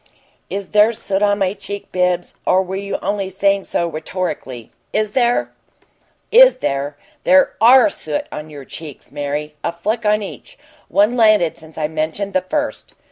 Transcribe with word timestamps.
"IS 0.49 0.69
there 0.69 0.93
soot 0.93 1.21
on 1.21 1.37
my 1.37 1.53
cheek, 1.53 1.91
Bibbs, 1.91 2.33
or 2.43 2.63
were 2.63 2.75
you 2.75 2.97
only 3.03 3.29
saying 3.29 3.65
so 3.65 3.87
rhetorically? 3.87 4.71
IS 4.93 5.11
there?" 5.11 5.51
"Is 6.31 6.55
there? 6.55 6.97
There 7.23 7.53
ARE 7.61 7.87
soot 7.91 8.25
on 8.31 8.49
your 8.49 8.65
cheeks, 8.65 9.11
Mary 9.11 9.53
a 9.63 9.71
fleck 9.71 10.03
on 10.03 10.23
each. 10.23 10.57
One 10.87 11.15
landed 11.15 11.55
since 11.55 11.77
I 11.77 11.87
mentioned 11.87 12.33
the 12.33 12.41
first." 12.41 12.95